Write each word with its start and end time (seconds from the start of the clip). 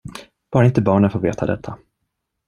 Bara 0.51 0.65
inte 0.65 0.81
barnen 0.81 1.09
får 1.11 1.19
veta 1.19 1.45
detta! 1.45 1.77